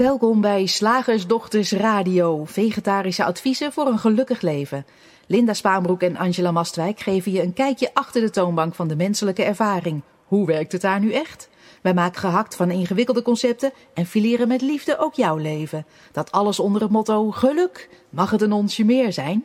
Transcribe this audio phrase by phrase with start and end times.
[0.00, 4.86] Welkom bij Slagersdochters Radio, vegetarische adviezen voor een gelukkig leven.
[5.26, 9.42] Linda Spaanbroek en Angela Mastwijk geven je een kijkje achter de toonbank van de menselijke
[9.42, 10.02] ervaring.
[10.24, 11.48] Hoe werkt het daar nu echt?
[11.82, 15.86] Wij maken gehakt van ingewikkelde concepten en fileren met liefde ook jouw leven.
[16.12, 17.88] Dat alles onder het motto geluk.
[18.10, 19.44] Mag het een onsje meer zijn?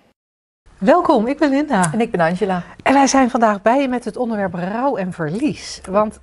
[0.78, 1.94] Welkom, ik ben Linda.
[1.94, 2.64] En ik ben Angela.
[2.84, 5.82] En wij zijn vandaag bij je met het onderwerp rouw en verlies.
[5.90, 6.20] Want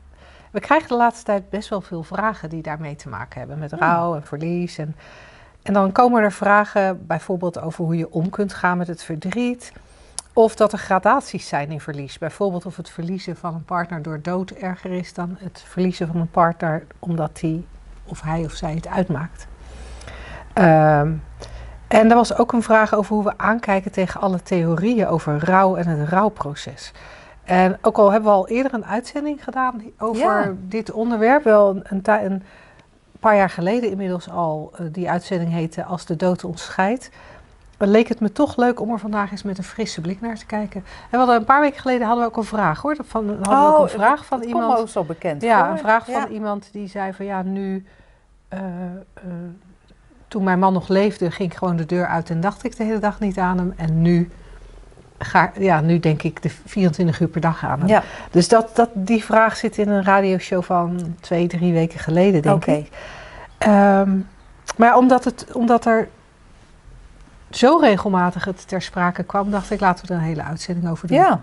[0.53, 3.59] we krijgen de laatste tijd best wel veel vragen die daarmee te maken hebben.
[3.59, 4.79] Met rouw en verlies.
[4.79, 4.97] En,
[5.63, 9.73] en dan komen er vragen bijvoorbeeld over hoe je om kunt gaan met het verdriet.
[10.33, 12.19] Of dat er gradaties zijn in verlies.
[12.19, 16.17] Bijvoorbeeld of het verliezen van een partner door dood erger is dan het verliezen van
[16.17, 17.65] een partner omdat hij
[18.05, 19.47] of hij of zij het uitmaakt.
[20.53, 21.13] Ehm,
[21.89, 25.77] en er was ook een vraag over hoe we aankijken tegen alle theorieën over rouw
[25.77, 26.93] en het rouwproces.
[27.45, 32.03] En ook al hebben we al eerder een uitzending gedaan over dit onderwerp, wel een,
[32.05, 32.43] een,
[33.21, 37.11] paar jaar geleden inmiddels al, uh, die uitzending heette Als de dood ons scheidt.
[37.77, 40.39] Dan leek het me toch leuk om er vandaag eens met een frisse blik naar
[40.39, 40.85] te kijken.
[40.85, 42.97] En we hadden een paar weken geleden hadden we ook een vraag hoor.
[43.05, 44.79] Van, hadden we ook Oh, een vraag van iemand.
[44.79, 45.43] ook zo bekend.
[45.43, 45.73] Ja, voor.
[45.73, 47.87] een vraag van iemand die zei van ja, nu.
[48.49, 48.61] eh,
[49.15, 49.23] eh,
[50.29, 52.85] toen mijn man nog leefde, ging ik gewoon de deur uit en dacht ik de
[52.85, 53.73] hele dag niet aan hem.
[53.77, 54.31] En nu,
[55.25, 57.83] ga, ja, nu denk ik de 24 uur per dag aan.
[57.87, 62.43] Ja, Dus dat, dat, die vraag zit in een radioshow van twee, drie weken geleden,
[62.43, 62.89] denk ik.
[63.59, 64.11] Ehm,
[64.77, 66.09] maar omdat, het, omdat er
[67.51, 71.09] zo regelmatig het ter sprake kwam, dacht ik, laten we er een hele uitzending over
[71.09, 71.17] doen.
[71.17, 71.41] Ja,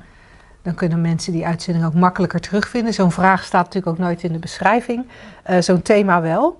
[0.62, 2.94] Dan kunnen mensen die uitzending ook makkelijker terugvinden.
[2.94, 5.06] Zo'n vraag staat natuurlijk ook nooit in de beschrijving.
[5.44, 6.60] Eh, Zo'n thema wel.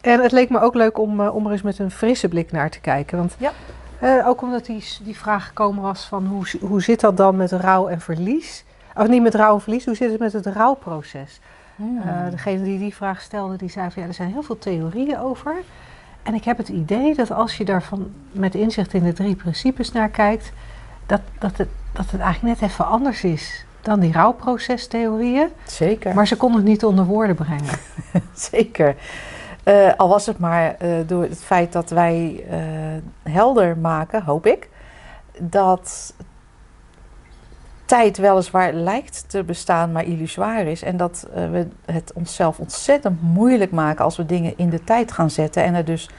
[0.00, 2.52] En het leek me ook leuk om, eh, om er eens met een frisse blik
[2.52, 3.18] naar te kijken.
[3.18, 3.52] Want Ja.
[4.00, 7.52] Eh, ook omdat die, die vraag gekomen was van hoe, hoe zit dat dan met
[7.52, 8.64] rouw en verlies?
[8.94, 11.40] Of niet met rouw en verlies, hoe zit het met het rouwproces?
[11.76, 12.00] Hmm.
[12.02, 15.18] Eh, degene die die vraag stelde, die zei van ja, er zijn heel veel theorieën
[15.18, 15.54] over.
[16.22, 19.92] En ik heb het idee dat als je daarvan met inzicht in de drie principes
[19.92, 20.52] naar kijkt,
[21.06, 25.48] dat, dat, het, dat het eigenlijk net even anders is dan die rouwprocestheorieën.
[25.66, 26.14] zeker.
[26.14, 27.78] Maar ze konden het niet onder woorden brengen.
[28.50, 28.96] Zeker.
[29.68, 32.58] Eh, al was het maar eh, door het feit dat wij eh,
[33.32, 34.68] helder maken, hoop ik,
[35.38, 36.14] dat
[37.84, 40.82] tijd weliswaar lijkt te bestaan, maar illusoir is.
[40.82, 45.30] En dat we het onszelf ontzettend moeilijk maken als we dingen in de tijd gaan
[45.30, 46.10] zetten en er dus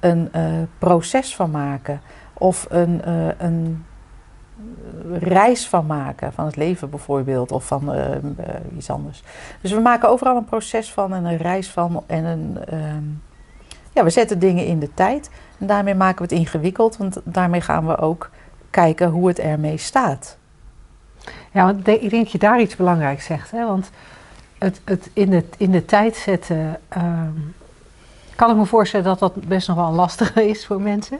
[0.00, 0.30] een
[0.78, 2.00] proces van maken.
[2.32, 3.00] Of een,
[3.38, 3.84] een
[5.12, 8.20] reis van maken, van het leven bijvoorbeeld, of van eh, eh,
[8.76, 9.22] iets anders.
[9.60, 12.02] Dus we maken overal een proces van en een reis van.
[12.06, 13.04] En een, ehm,
[13.92, 15.30] ja, we zetten dingen in de tijd.
[15.58, 18.30] En daarmee maken we het ingewikkeld, want daarmee gaan we ook
[18.70, 20.36] kijken hoe het ermee staat.
[21.52, 23.50] Ja, want ik denk dat je daar iets belangrijks zegt.
[23.50, 23.66] Hè?
[23.66, 23.90] Want
[24.58, 27.32] het, het in, de, in de tijd zetten, ehm,
[28.36, 31.18] kan ik me voorstellen dat dat best nog wel lastig is voor mensen.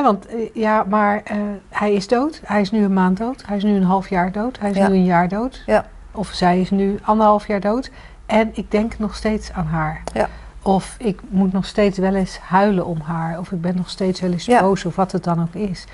[0.00, 1.36] Want eh, ja, maar eh,
[1.68, 2.40] hij is dood.
[2.44, 3.42] Hij is nu een maand dood.
[3.46, 4.58] Hij is nu een half jaar dood.
[4.58, 4.88] Hij is Ja.
[4.88, 5.62] nu een jaar dood.
[5.66, 5.86] Ja.
[6.12, 7.90] Of zij is nu anderhalf jaar dood.
[8.26, 10.02] En ik denk nog steeds aan haar.
[10.12, 10.28] Ja.
[10.62, 13.38] Of ik moet nog steeds wel eens huilen om haar.
[13.38, 14.84] Of ik ben nog steeds wel eens boos.
[14.84, 15.84] Of wat het dan ook is.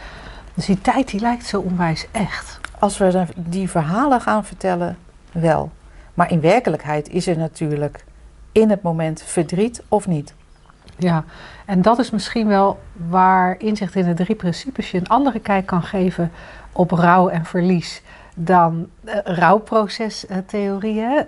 [0.55, 2.61] Dus die tijd die lijkt zo onwijs echt.
[2.79, 4.99] Als we die verhalen gaan vertellen,
[5.33, 5.71] wel.
[6.15, 8.05] Maar in werkelijkheid is er natuurlijk
[8.53, 10.35] in het moment verdriet of niet.
[10.99, 11.25] Ja,
[11.65, 15.67] en dat is misschien wel waar inzicht in de drie principes je een andere kijk
[15.67, 16.31] kan geven
[16.73, 18.03] op rouw en verlies
[18.35, 21.25] dan uh, rouwprocestheorieën.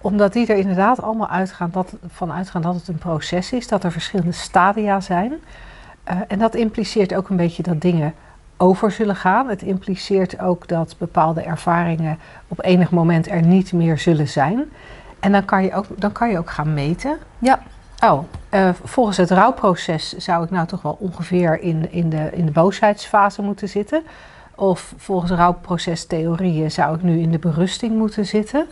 [0.00, 3.84] Omdat die er inderdaad allemaal uitgaan dat, van uitgaan dat het een proces is, dat
[3.84, 5.32] er verschillende stadia zijn.
[6.10, 8.14] Uh, en dat impliceert ook een beetje dat dingen
[8.56, 9.48] over zullen gaan.
[9.48, 14.70] Het impliceert ook dat bepaalde ervaringen op enig moment er niet meer zullen zijn.
[15.20, 17.16] En dan kan je ook, dan kan je ook gaan meten.
[17.38, 17.62] Ja.
[18.04, 18.24] Oh,
[18.54, 22.52] uh, volgens het rouwproces zou ik nou toch wel ongeveer in, in, de, in de
[22.52, 24.02] boosheidsfase moeten zitten.
[24.54, 28.66] Of volgens rouwprocestheorieën zou ik nu in de berusting moeten zitten.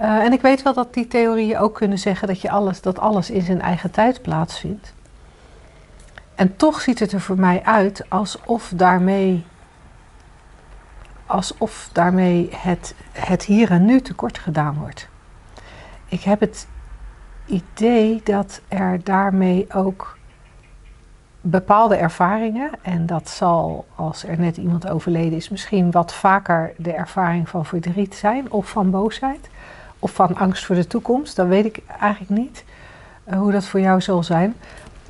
[0.00, 2.98] Uh, en ik weet wel dat die theorieën ook kunnen zeggen dat, je alles, dat
[2.98, 4.92] alles in zijn eigen tijd plaatsvindt.
[6.34, 9.44] En toch ziet het er voor mij uit alsof daarmee,
[11.26, 15.08] alsof daarmee het, het hier en nu tekort gedaan wordt.
[16.08, 16.66] Ik heb het
[17.50, 20.18] idee dat er daarmee ook
[21.40, 26.92] bepaalde ervaringen, en dat zal als er net iemand overleden is, misschien wat vaker de
[26.92, 29.48] ervaring van verdriet zijn, of van boosheid,
[29.98, 31.36] of van angst voor de toekomst.
[31.36, 32.64] Dat weet ik eigenlijk niet
[33.28, 34.54] uh, hoe dat voor jou zal zijn.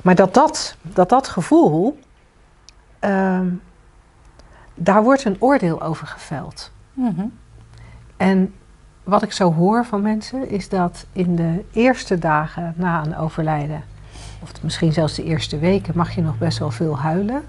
[0.01, 1.99] Maar dat dat, dat, dat gevoel,
[3.01, 3.39] uh,
[4.75, 6.71] daar wordt een oordeel over geveld.
[6.93, 7.33] Mm -hmm.
[8.17, 8.53] En
[9.03, 13.83] wat ik zo hoor van mensen is dat in de eerste dagen na een overlijden
[14.41, 17.43] of misschien zelfs de eerste weken, mag je nog best wel veel huilen.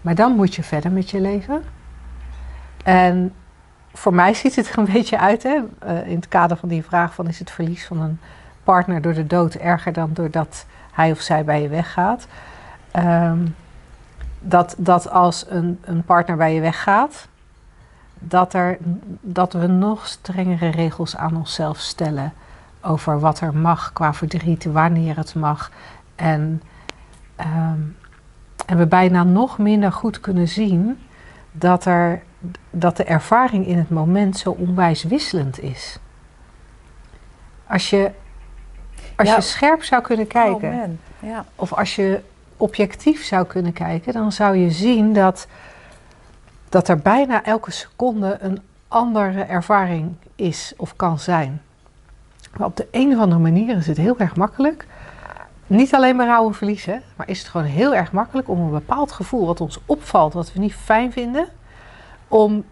[0.00, 1.62] Maar dan moet je verder met je leven.
[2.84, 3.34] En
[3.92, 5.58] voor mij ziet het er een beetje uit, hè?
[5.86, 8.20] Uh, in het kader van die vraag van is het verlies van een
[8.64, 12.26] partner door de dood erger dan doordat hij of zij bij je weggaat.
[12.96, 13.54] Um,
[14.40, 17.28] dat, dat als een, een partner bij je weggaat,
[18.18, 18.78] dat, er,
[19.20, 22.32] dat we nog strengere regels aan onszelf stellen
[22.80, 25.70] over wat er mag qua verdriet, wanneer het mag.
[26.14, 26.62] En,
[27.40, 27.96] um,
[28.66, 30.98] en we bijna nog minder goed kunnen zien
[31.52, 32.22] dat, er,
[32.70, 35.98] dat de ervaring in het moment zo onwijs wisselend is.
[37.66, 38.10] Als je,
[39.16, 41.44] als je scherp zou kunnen kijken, oh ja.
[41.54, 42.20] of als je
[42.56, 45.46] objectief zou kunnen kijken, dan zou je zien dat,
[46.76, 51.62] dat er bijna elke seconde een andere ervaring is of kan zijn.
[52.56, 54.86] Maar op de een of andere manier is het heel erg makkelijk.
[55.66, 58.70] Niet alleen maar rouw en verliezen, maar is het gewoon heel erg makkelijk om een
[58.70, 61.48] bepaald gevoel wat ons opvalt, wat we niet fijn vinden,
[62.28, 62.64] om,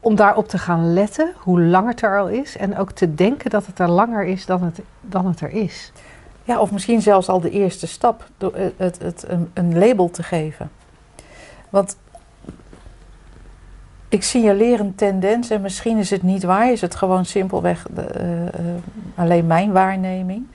[0.00, 2.56] om daarop te gaan letten, hoe lang het er al is.
[2.56, 5.92] En ook te denken dat het er langer is dan het, dan het er is.
[6.44, 10.22] Ja, of misschien zelfs al de eerste stap, het, het, het een, een, label te
[10.22, 10.70] geven.
[11.70, 11.96] Want
[14.16, 18.08] ik signaleer een tendens en misschien is het niet waar, is het gewoon simpelweg de,
[18.20, 18.74] uh, uh,
[19.14, 20.46] alleen mijn waarneming.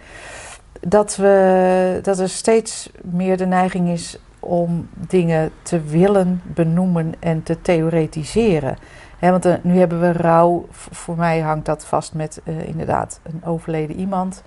[0.79, 7.43] Dat, we, dat er steeds meer de neiging is om dingen te willen benoemen en
[7.43, 8.77] te theoretiseren.
[9.19, 13.95] want uh, nu hebben we rouw, voor mij hangt dat vast met inderdaad een overleden
[13.95, 14.43] iemand.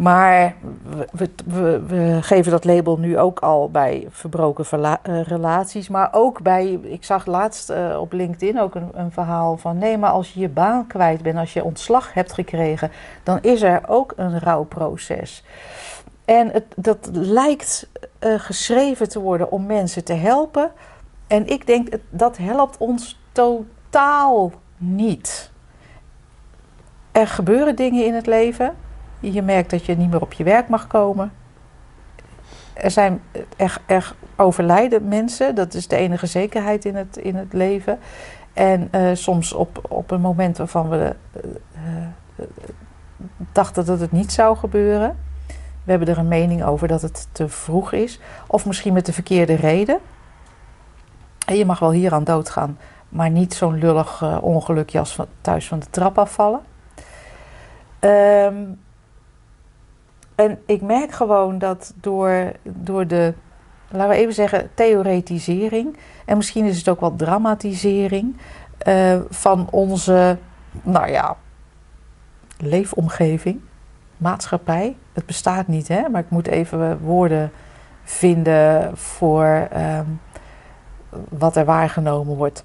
[0.00, 0.54] Maar
[1.12, 5.88] we, we, we, geven dat label nu ook al bij verbroken uh, relaties.
[5.88, 9.78] Maar ook bij, ik zag laatst uh, op LinkedIn ook een, een, verhaal van...
[9.78, 12.90] nee, maar als je je baan kwijt bent, als je ontslag hebt gekregen...
[13.22, 15.44] dan is er ook een rouwproces.
[16.24, 17.88] En het, dat lijkt
[18.20, 20.70] uh, geschreven te worden om mensen te helpen.
[21.26, 25.50] En ik denk, dat helpt ons totaal niet.
[27.12, 28.74] Er gebeuren dingen in het leven
[29.20, 31.32] je merkt dat je niet meer op je werk mag komen.
[32.72, 33.22] Er zijn
[33.86, 37.98] er overlijden mensen, dat is de enige zekerheid in het, in het leven.
[38.52, 41.82] En uh, soms op, op een moment waarvan we uh,
[43.52, 45.16] dachten dat het niet zou gebeuren.
[45.84, 48.20] We hebben er een mening over dat het te vroeg is.
[48.46, 49.98] Of misschien met de verkeerde reden.
[51.46, 52.78] En je mag wel hier aan doodgaan,
[53.08, 56.60] maar niet zo'n lullig ongelukje als van, thuis van de trap afvallen.
[58.00, 58.78] Um,
[60.40, 63.34] en ik merk gewoon dat door, door de,
[63.88, 65.96] laten we even zeggen, theoretisering.
[66.24, 68.36] En misschien is het ook wel dramatisering.
[68.86, 70.38] Uh, van onze,
[70.82, 71.36] nou ja,
[72.58, 73.60] leefomgeving,
[74.16, 74.96] maatschappij.
[75.12, 77.52] Het bestaat niet, hè, maar ik moet even woorden
[78.04, 80.20] vinden voor um,
[81.28, 82.64] wat er waargenomen wordt.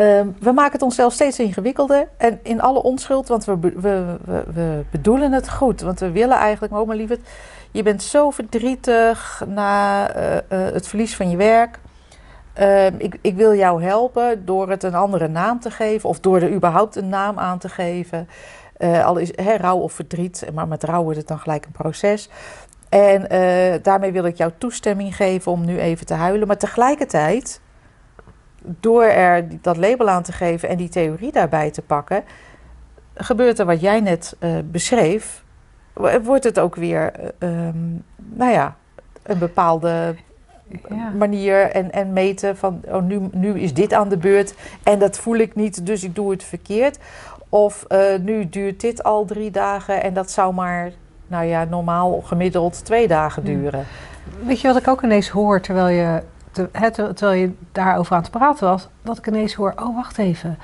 [0.00, 4.16] Uh, we maken het onszelf steeds ingewikkelder en in alle onschuld, want we, we,
[4.54, 5.80] we, bedoelen het goed.
[5.80, 6.96] Want we willen eigenlijk, oh maar
[7.70, 11.78] je bent zo verdrietig na uh, uh, het verlies van je werk.
[12.58, 16.40] Ehm, ik, ik, wil jou helpen door het een andere naam te geven of door
[16.40, 18.28] er überhaupt een naam aan te geven.
[18.76, 21.72] Eh, al is he, rouw of verdriet, maar met rouw wordt het dan gelijk een
[21.72, 22.28] proces.
[22.88, 26.46] En eh, daarmee wil ik jou toestemming geven om nu even te huilen.
[26.46, 27.60] Maar tegelijkertijd
[28.62, 32.24] door er dat label aan te geven en die theorie daarbij te pakken,
[33.14, 35.44] gebeurt er wat jij net uh, beschreef.
[36.22, 38.76] Wordt het ook weer, uh, um, nou ja,
[39.22, 40.14] een bepaalde
[40.88, 41.10] ja.
[41.18, 45.18] manier en, en meten van, oh, nu, nu is dit aan de beurt en dat
[45.18, 46.98] voel ik niet, dus ik doe het verkeerd.
[47.48, 50.90] Of uh, nu duurt dit al drie dagen en dat zou maar,
[51.26, 53.84] nou ja, normaal gemiddeld twee dagen duren.
[54.44, 56.22] Weet je wat ik ook ineens hoor terwijl je
[56.92, 60.58] terwijl je daarover aan het praten was, dat ik ineens hoor: oh, wacht even.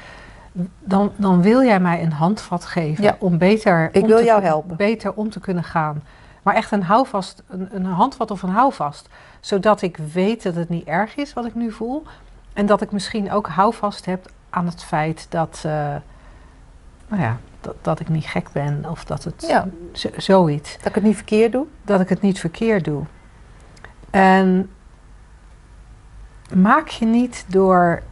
[0.79, 3.89] Dan, dan wil jij mij een handvat geven om beter.
[3.93, 4.77] Ik wil jou helpen.
[4.77, 6.03] Beter om te kunnen gaan.
[6.43, 9.09] Maar echt een houvast, een, een handvat of een houvast.
[9.41, 12.03] Zodat ik weet dat het niet erg is wat ik nu voel.
[12.53, 15.63] En dat ik misschien ook houvast heb aan het feit dat.
[15.67, 15.73] Uh,
[17.09, 19.67] nou ja, dat, dat, ik niet gek ben of dat het ja.
[20.17, 20.77] zoiets.
[20.77, 21.67] Dat ik het niet verkeerd doe?
[21.85, 23.03] Dat ik het niet verkeerd doe.
[24.11, 24.71] En
[26.53, 28.03] maak je niet door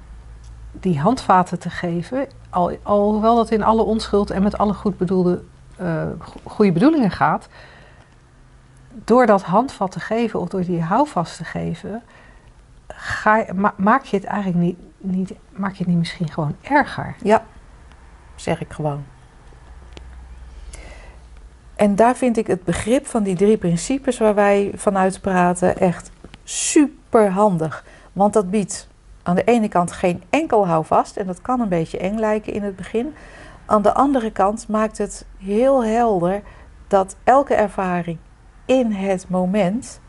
[0.72, 5.42] die handvaten te geven, al, alhoewel dat in alle onschuld en met alle goed bedoelde,
[5.80, 6.04] uh,
[6.44, 7.48] goede bedoelingen gaat,
[9.04, 12.02] door dat handvat te geven of door die houvast te geven,
[12.88, 13.46] ga
[13.76, 17.16] maak je het eigenlijk niet, niet, maak je het niet misschien gewoon erger.
[17.22, 17.44] Ja,
[18.34, 19.04] zeg ik gewoon.
[21.74, 26.10] En daar vind ik het begrip van die drie principes waar wij vanuit praten echt
[26.44, 27.84] super handig.
[28.12, 28.88] Want dat biedt
[29.22, 32.62] aan de ene kant geen enkel houvast en dat kan een beetje eng lijken in
[32.62, 33.14] het begin.
[33.66, 36.42] Aan de andere kant maakt het heel helder
[36.88, 38.18] dat elke ervaring
[38.64, 40.00] in het moment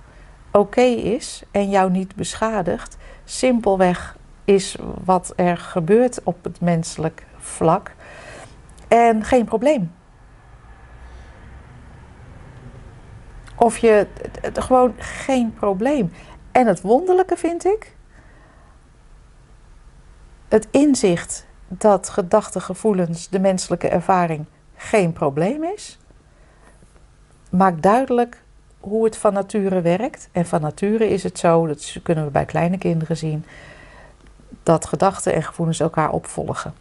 [0.51, 2.97] oké is en jou niet beschadigt.
[3.23, 7.95] Simpelweg is wat er gebeurt op het menselijk vlak
[8.87, 9.91] en geen probleem.
[13.55, 14.07] Of je
[14.53, 16.11] gewoon geen probleem.
[16.51, 17.92] En het wonderlijke vind ik
[20.53, 24.45] het inzicht dat gedachten, gevoelens, de menselijke ervaring
[24.75, 25.99] geen probleem is,
[27.49, 28.43] maakt duidelijk
[28.79, 30.29] hoe het van nature werkt.
[30.31, 33.45] En van nature is het zo, dat kunnen we bij kleine kinderen zien,
[34.63, 36.73] dat gedachten en gevoelens elkaar opvolgen.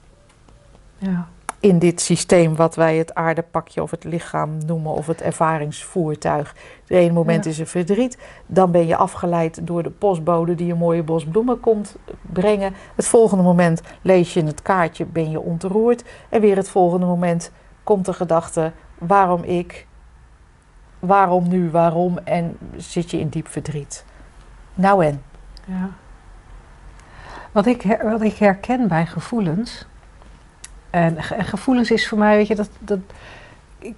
[0.98, 1.28] Ja.
[1.62, 6.54] In dit systeem wat wij het aardepakje of het lichaam noemen of het ervaringsvoertuig.
[6.80, 7.50] Het ene moment Ja.
[7.50, 11.60] is er verdriet, dan ben je afgeleid door de postbode die een mooie bos bloemen
[11.60, 12.74] komt brengen.
[12.94, 16.04] Het volgende moment lees je het kaartje, ben je ontroerd.
[16.28, 17.52] En weer het volgende moment
[17.82, 19.86] komt de gedachte, waarom ik,
[20.98, 24.04] waarom nu, waarom en zit je in diep verdriet.
[24.74, 25.22] Nou en?
[25.66, 25.90] Ja.
[27.52, 29.86] Wat ik, her- wat ik herken bij gevoelens.
[30.92, 32.68] En, en gevoelens is voor mij, weet je, dat.
[32.78, 32.98] dat
[33.78, 33.94] ik,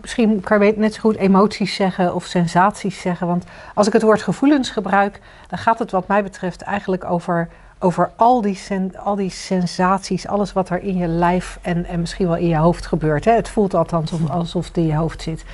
[0.00, 3.26] misschien kan je net zo goed emoties zeggen of sensaties zeggen.
[3.26, 7.48] Want als ik het woord gevoelens gebruik, dan gaat het, wat mij betreft, eigenlijk over,
[7.78, 8.58] over al, die
[8.96, 12.56] al die sensaties, alles wat er in je lijf en, en misschien wel in je
[12.56, 13.24] hoofd gebeurt.
[13.24, 13.32] Hè.
[13.32, 15.44] Het voelt althans of- alsof het in je hoofd zit.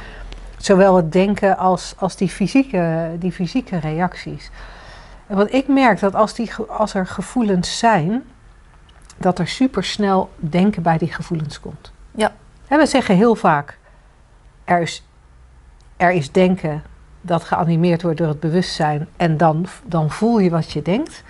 [0.56, 4.50] Zowel het denken als, als die, fysieke, die fysieke reacties.
[5.26, 8.22] En wat ik merk, dat als, die, als er gevoelens zijn,
[9.20, 11.92] dat er supersnel denken bij die gevoelens komt.
[12.14, 12.32] Ja.
[12.68, 13.78] En we zeggen heel vaak,
[14.64, 15.06] er is,
[15.96, 16.82] er is denken
[17.20, 21.22] dat geanimeerd wordt door het bewustzijn en dan, dan voel je wat je denkt.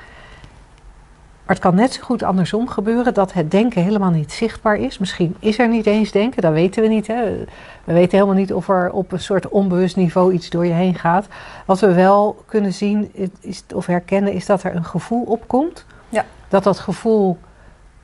[1.44, 4.99] Maar het kan net zo goed andersom gebeuren dat het denken helemaal niet zichtbaar is.
[4.99, 7.06] Misschien is er niet eens denken, dat weten we niet.
[7.06, 7.44] Hè.
[7.85, 10.94] We weten helemaal niet of er op een soort onbewust niveau iets door je heen
[10.94, 11.26] gaat.
[11.66, 15.85] Wat we wel kunnen zien is, of herkennen is dat er een gevoel opkomt.
[16.09, 16.25] Ja.
[16.49, 17.38] Dat dat gevoel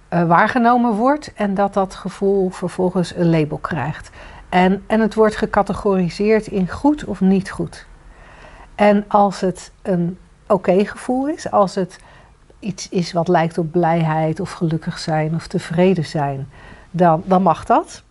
[0.09, 4.11] eh, waargenomen wordt en dat dat gevoel vervolgens een label krijgt.
[4.49, 7.87] En, en het wordt gecategoriseerd in goed of niet goed.
[8.75, 11.99] En als het een oké gevoel is, als het
[12.59, 16.49] iets is wat lijkt op blijheid of gelukkig zijn of tevreden zijn,
[16.91, 18.03] dan, dan mag dat.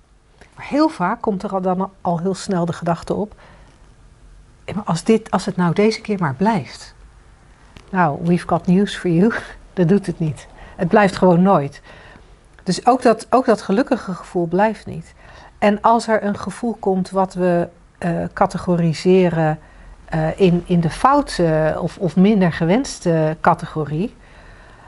[0.55, 3.35] Maar heel vaak komt er al dan al heel snel de gedachte op.
[4.65, 6.95] "Ja, Maar als, dit, als het nou deze keer maar blijft.
[7.89, 9.33] Nou, we've got news for you.
[9.73, 10.47] Dat doet het niet.
[10.75, 11.81] Het blijft gewoon nooit.
[12.63, 15.13] Dus ook dat, ook dat gelukkige gevoel blijft niet.
[15.57, 17.67] En als er een gevoel komt wat we
[17.97, 19.59] eh, categoriseren
[20.05, 24.15] eh, in, in de foute of, of minder gewenste categorie,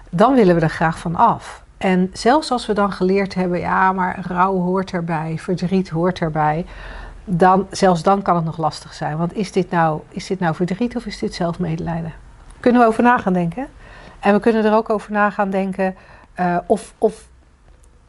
[0.10, 1.64] dan willen we er graag van af.
[1.78, 6.66] En zelfs als we dan geleerd hebben, ja, maar rouw hoort erbij, verdriet hoort erbij,
[7.26, 9.18] dan, zelfs dan kan het nog lastig zijn.
[9.18, 12.14] Want is dit nou, is dit nou verdriet of is dit zelfmedelijden?
[12.60, 13.68] Kunnen we over na gaan denken.
[14.28, 15.96] En we kunnen er ook over na gaan denken
[16.34, 17.28] eh, of, of,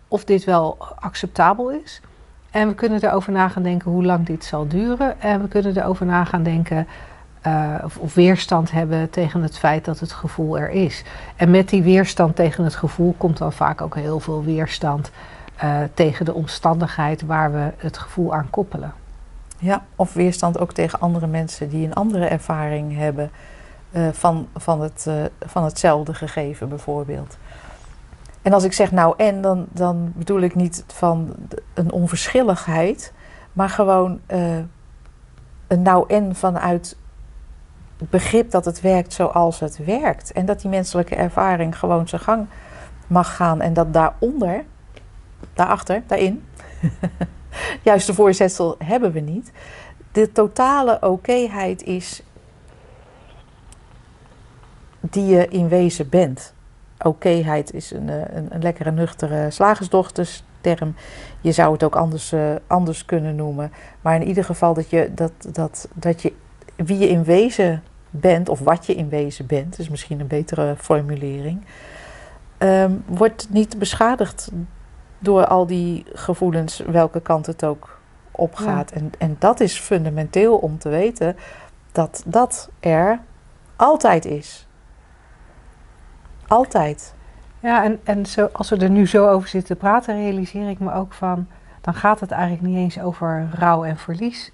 [0.09, 2.01] of dit wel acceptabel is.
[2.51, 5.21] En we kunnen erover na gaan denken hoe lang dit zal duren.
[5.21, 6.87] En we kunnen erover na gaan denken
[7.41, 11.03] eh, of, weerstand hebben tegen het feit dat het gevoel er is.
[11.37, 15.11] En met die weerstand tegen het gevoel komt dan vaak ook heel veel weerstand
[15.57, 18.93] eh, tegen de omstandigheid waar we het gevoel aan koppelen.
[19.59, 23.31] Ja, of weerstand ook tegen andere mensen die een andere ervaring hebben
[23.91, 25.15] eh, van, van, het, eh,
[25.47, 27.37] van hetzelfde gegeven bijvoorbeeld.
[28.43, 31.35] En als ik zeg nou en, dan, dan bedoel ik niet van
[31.75, 33.13] een onverschilligheid,
[33.53, 34.57] maar gewoon eh,
[35.67, 36.97] een nou en vanuit
[37.99, 40.33] het begrip dat het werkt zoals het werkt.
[40.33, 42.47] En dat die menselijke ervaring gewoon zijn gang
[43.07, 44.65] mag gaan en dat daaronder,
[45.55, 46.45] daarachter, daarin,
[47.83, 49.53] juist de voorzetsel hebben we niet.
[50.13, 52.23] De totale okéheid is
[55.01, 56.55] die je in wezen bent.
[56.99, 60.95] Okéheid is een, eh, een, een lekkere, nuchtere slagersdochtersterm.
[61.41, 63.73] Je zou het ook anders, eh, anders kunnen noemen.
[64.01, 66.33] Maar in ieder geval dat je, dat, dat, dat je
[66.77, 70.75] wie je in wezen bent, of wat je in wezen bent, is misschien een betere
[70.77, 71.65] formulering,
[72.59, 74.51] ehm, wordt niet beschadigd
[75.19, 77.99] door al die gevoelens, welke kant het ook
[78.31, 78.91] opgaat.
[78.91, 81.37] En, en dat is fundamenteel om te weten
[81.93, 83.21] dat dat er
[83.77, 84.68] altijd is.
[86.49, 87.15] Altijd.
[87.61, 90.79] Ja, en, en zo, als we er nu zo over zitten te praten, realiseer ik
[90.79, 91.47] me ook van
[91.81, 94.51] dan gaat het eigenlijk niet eens over rouw en verlies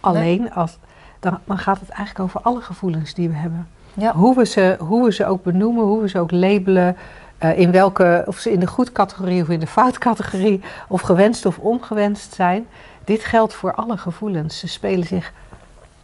[0.00, 0.52] alleen.
[0.52, 0.78] Als,
[1.20, 3.68] dan, dan gaat het eigenlijk over alle gevoelens die we hebben.
[3.94, 4.12] Ja.
[4.12, 6.96] Hoe, we ze, hoe we ze ook benoemen, hoe we ze ook labelen.
[7.38, 11.00] eh, in welke, of ze in de goed categorie of in de fout categorie, of
[11.00, 12.66] gewenst of ongewenst zijn.
[13.04, 14.58] Dit geldt voor alle gevoelens.
[14.58, 15.32] Ze spelen zich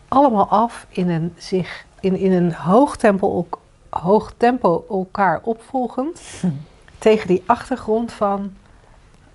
[0.09, 3.61] allemaal af in een, zich, in, in een hoog tempo, ook-
[4.01, 6.21] hoog tempo elkaar opvolgend.
[6.99, 8.55] Tegen die achtergrond van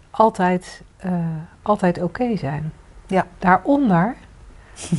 [0.10, 1.26] altijd, eh,
[1.62, 2.74] altijd oké zijn.
[3.08, 3.28] Ja.
[3.40, 4.16] Daaronder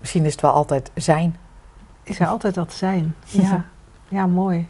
[0.00, 1.36] Misschien is het wel altijd zijn.
[2.02, 3.14] is er altijd dat zijn.
[3.26, 3.64] Ja,
[4.08, 4.66] ja mooi.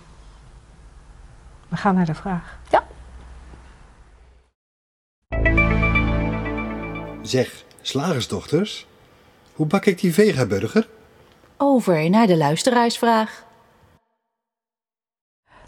[1.68, 2.58] We gaan naar de vraag.
[7.22, 8.86] Zeg, slagersdochters,
[9.52, 10.88] hoe bak ik die vegaburger?
[11.58, 13.44] Over naar de luisteraarsvraag.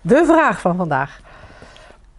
[0.00, 1.20] De vraag van vandaag.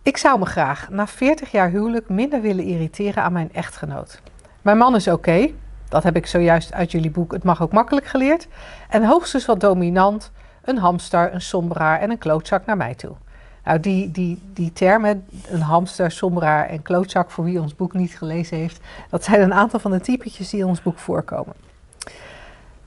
[0.01, 4.21] Ik zou me graag na 40 jaar huwelijk minder willen irriteren aan mijn echtgenoot.
[4.61, 5.49] Mijn man is oké,
[5.89, 8.47] dat heb ik zojuist uit jullie boek Het mag ook makkelijk geleerd.
[8.89, 10.31] En hoogstens wat dominant,
[10.63, 13.15] een hamster, een somberaar en een klootzak naar mij toe.
[13.63, 18.17] Nou, die, die, die termen, een hamster, somberaar en klootzak, voor wie ons boek niet
[18.17, 21.68] gelezen heeft, dat zijn een aantal van de typetjes die in ons boek voorkomen.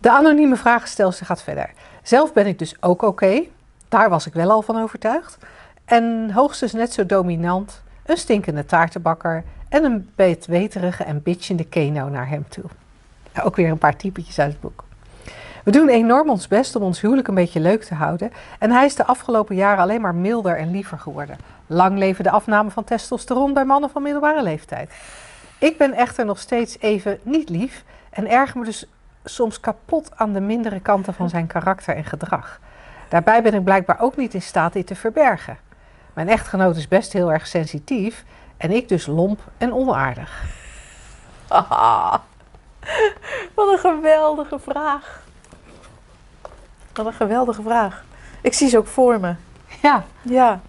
[0.02, 1.70] De anonieme vragenstelster gaat verder.
[2.02, 3.42] Zelf ben ik dus ook oké,
[3.88, 5.38] daar was ik wel al van overtuigd.
[5.84, 12.28] En hoogstens net zo dominant, een stinkende taartenbakker en een beetweterige en bitchende keno naar
[12.28, 12.64] hem toe.
[13.42, 14.84] Ook weer een paar typetjes uit het boek.
[15.64, 18.32] We doen enorm ons best om ons huwelijk een beetje leuk te houden.
[18.58, 21.36] En hij is de afgelopen jaren alleen maar milder en liever geworden.
[21.66, 24.92] Lang leven de afname van testosteron bij mannen van middelbare leeftijd.
[25.58, 28.86] Ik ben echter nog steeds even niet lief en erger me dus
[29.24, 32.60] soms kapot aan de mindere kanten van zijn karakter en gedrag.
[33.08, 35.58] Daarbij ben ik blijkbaar ook niet in staat dit te verbergen.
[36.12, 38.24] Mijn echtgenoot is best heel erg sensitief
[38.56, 40.44] en ik dus lomp en onaardig.
[41.48, 42.14] Ah,
[43.54, 45.22] wat een geweldige vraag.
[46.92, 48.04] Wat een geweldige vraag.
[48.40, 49.34] Ik zie ze ook voor me.
[49.82, 50.60] Ja, Ja,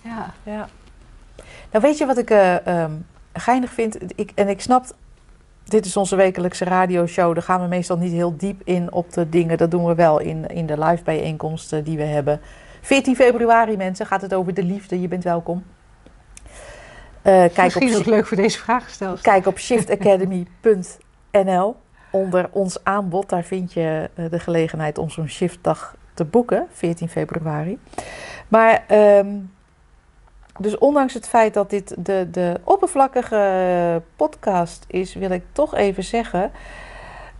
[0.00, 0.32] ja.
[0.42, 0.68] ja.
[1.70, 2.92] Nou, weet je wat ik eh, ehm,
[3.32, 4.18] geinig vind?
[4.18, 4.84] Ik, en ik snap,
[5.64, 7.34] dit is onze wekelijkse radioshow.
[7.34, 9.58] Daar gaan we meestal niet heel diep in op de dingen.
[9.58, 12.40] Dat doen we wel in, in de live bijeenkomsten die we hebben.
[12.80, 15.00] 14 februari, mensen, gaat het over de liefde.
[15.00, 15.62] Je bent welkom.
[17.22, 19.20] Eh, kijk, op, Misschien ook leuk voor deze vraag gesteld.
[19.20, 21.76] kijk op shiftacademy.nl.
[22.10, 27.08] Onder ons aanbod, daar vind je eh, de gelegenheid om zo'n shiftdag te boeken, 14
[27.08, 27.78] februari.
[28.48, 29.28] Maar, ehm,
[30.58, 36.04] dus ondanks het feit dat dit de, de oppervlakkige podcast is, wil ik toch even
[36.04, 36.50] zeggen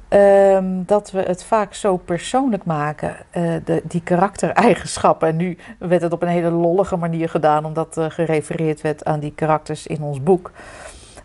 [0.09, 5.29] ehm, dat we het vaak zo persoonlijk maken, eh, de, die karaktereigenschappen.
[5.29, 9.20] En nu werd het op een hele lollige manier gedaan, omdat er gerefereerd werd aan
[9.20, 10.51] die karakters in ons boek.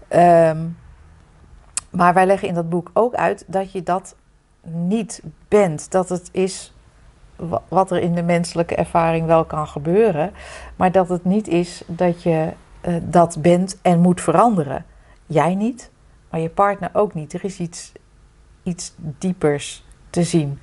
[0.08, 0.65] Ehm,
[1.89, 4.15] maar wij leggen in dat boek ook uit dat je dat
[4.62, 5.91] niet bent.
[5.91, 6.73] Dat het is
[7.67, 10.32] wat er in de menselijke ervaring wel kan gebeuren.
[10.76, 14.86] Maar dat het niet is dat je eh, dat bent en moet veranderen.
[15.26, 15.91] Jij niet,
[16.30, 17.34] maar je partner ook niet.
[17.34, 17.91] Er is iets,
[18.63, 20.60] iets diepers te zien.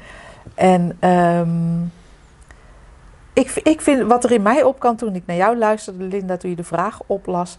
[0.55, 1.83] En ehm,
[3.33, 6.37] ik, ik vind wat er in mij op kan toen ik naar jou luisterde, Linda,
[6.37, 7.59] toen je de vraag oplas.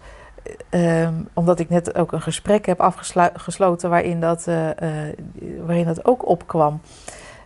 [0.70, 5.18] Ehm, omdat ik net ook een gesprek heb afgesloten waarin dat, eh, eh,
[5.66, 6.82] waarin dat ook opkwam.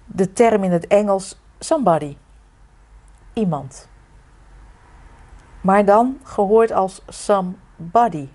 [0.05, 2.17] De term in het Engels somebody.
[3.33, 3.87] Iemand.
[5.61, 8.27] Maar dan gehoord als somebody.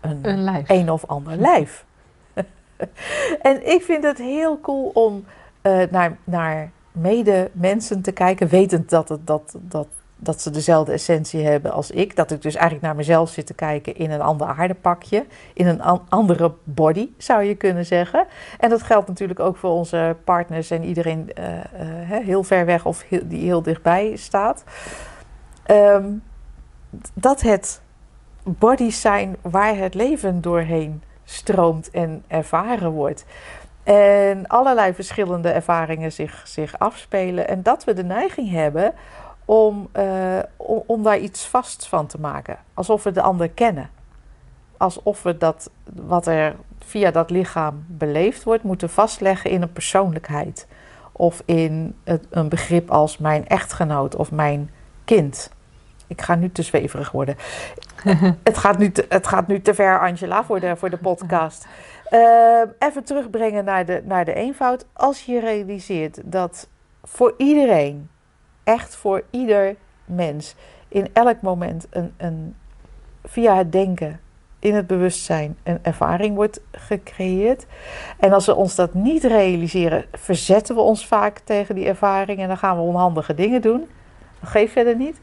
[0.00, 0.68] Een, Een lijf.
[0.68, 1.84] een of ander lijf.
[3.42, 5.24] en ik vind het heel cool om
[5.60, 9.88] eh, naar, naar mede-mensen te kijken, wetend dat, het, dat, dat,
[10.20, 12.16] dat ze dezelfde essentie hebben als ik.
[12.16, 15.82] Dat ik dus eigenlijk naar mezelf zit te kijken in een ander aardepakje, in een
[15.82, 18.26] an- andere body, zou je kunnen zeggen.
[18.58, 22.86] En dat geldt natuurlijk ook voor onze partners en iedereen eh, eh, heel ver weg
[22.86, 24.64] of heel- die heel dichtbij staat.
[25.64, 26.06] Ehm,
[27.14, 27.80] dat het
[28.44, 33.24] bodies zijn waar het leven doorheen stroomt en ervaren wordt.
[33.82, 37.48] En allerlei verschillende ervaringen zich, zich afspelen.
[37.48, 38.94] En dat we de neiging hebben
[39.48, 42.58] om, eh, om, om daar iets vast van te maken.
[42.74, 43.90] Alsof we de ander kennen.
[44.76, 50.66] Alsof we dat wat er via dat lichaam beleefd wordt, moeten vastleggen in een persoonlijkheid.
[51.12, 54.70] Of in het, een begrip als mijn echtgenoot of mijn
[55.04, 55.50] kind.
[56.06, 57.36] Ik ga nu te zweverig worden.
[58.42, 61.66] het, gaat nu te, het gaat nu te ver, Angela, voor de, voor de podcast.
[62.08, 64.86] Eh, even terugbrengen naar de, naar de eenvoud.
[64.92, 66.68] Als je realiseert dat
[67.04, 68.08] voor iedereen,
[68.68, 70.54] echt voor ieder mens,
[70.88, 72.54] in elk moment een, een,
[73.24, 74.20] via het denken
[74.58, 77.66] in het bewustzijn een ervaring wordt gecreëerd.
[78.18, 82.48] En als we ons dat niet realiseren, verzetten we ons vaak tegen die ervaring en
[82.48, 83.88] dan gaan we onhandige dingen doen.
[84.40, 85.20] Dat verder niet.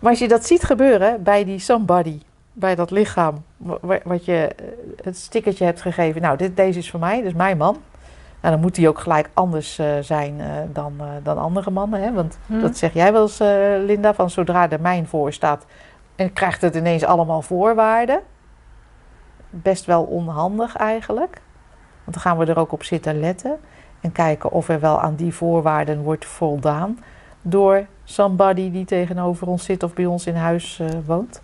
[0.00, 2.20] Maar als je dat ziet gebeuren bij die somebody,
[2.52, 4.66] bij dat lichaam, wa- wat je eh,
[5.02, 7.76] het stickertje hebt gegeven, nou, dit, deze is voor mij, is mijn man.
[8.44, 12.02] Nou, dan moet die ook gelijk anders eh, zijn eh, dan, eh, dan andere mannen.
[12.02, 12.12] Hè?
[12.12, 12.60] Want Hm.
[12.60, 13.38] dat zeg jij wel eens,
[13.86, 15.66] Linda, van zodra er mijn voor staat,
[16.16, 18.20] en krijgt het ineens allemaal voorwaarden.
[19.50, 21.40] Best wel onhandig eigenlijk.
[22.04, 23.56] Want dan gaan we er ook op zitten letten.
[24.00, 26.98] En kijken of er wel aan die voorwaarden wordt voldaan.
[27.42, 31.40] Door somebody die tegenover ons zit of bij ons in huis woont.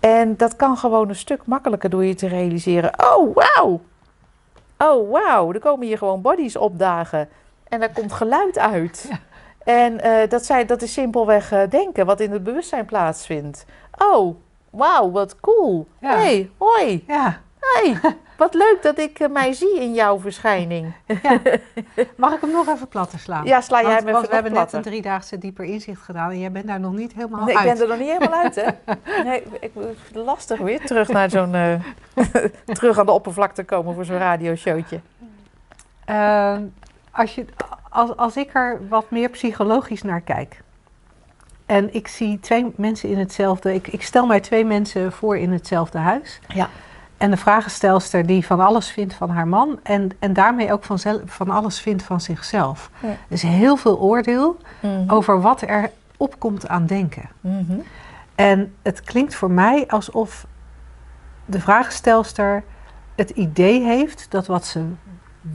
[0.00, 2.92] En dat kan gewoon een stuk makkelijker door je te realiseren.
[2.96, 3.80] Oh, wauw!
[4.82, 5.52] Oh, wauw!
[5.52, 7.28] Er komen hier gewoon bodies opdagen.
[7.68, 9.06] En daar komt geluid uit.
[9.08, 9.18] Ja.
[9.64, 13.64] En eh, dat, zijn, dat is simpelweg eh, denken wat in het bewustzijn plaatsvindt.
[13.98, 14.36] Oh,
[14.70, 15.86] wauw, wat cool.
[16.00, 16.16] Ja.
[16.16, 17.04] hey, hoi.
[17.06, 17.40] Ja.
[17.62, 17.96] Hey,
[18.36, 20.92] wat leuk dat ik eh, mij zie in jouw verschijning.
[22.16, 23.44] Mag ik hem nog even platter slaan?
[23.44, 26.38] Ja, sla jij want, me want we hebben net een driedaagse dieper inzicht gedaan en
[26.38, 27.72] jij bent daar nog niet helemaal Nee, ik uit.
[27.72, 28.68] ben er nog niet helemaal uit, hè?
[29.28, 29.72] Nee, ik,
[30.12, 31.54] lastig weer terug naar zo'n...
[31.54, 31.74] eh,
[32.78, 35.00] terug aan de oppervlakte komen voor zo'n radioshowtje.
[36.04, 36.62] Ehm,
[37.10, 37.44] als, je,
[37.88, 40.60] als, als ik er wat meer psychologisch naar kijk.
[41.66, 43.74] En ik zie twee mensen in hetzelfde.
[43.74, 46.40] Ik, ik stel mij twee mensen voor in hetzelfde huis.
[46.48, 46.68] Ja.
[47.22, 49.80] En de vragenstelster die van alles vindt van haar man.
[49.82, 52.90] En, en daarmee ook van, van alles vindt van zichzelf.
[53.02, 53.16] Ja.
[53.28, 55.10] Dus heel veel oordeel Mhm.
[55.10, 57.28] over wat er opkomt aan denken.
[57.40, 57.78] Mhm.
[58.34, 60.46] En het klinkt voor mij alsof
[61.44, 62.62] de vragenstelster
[63.14, 64.84] het idee heeft dat wat ze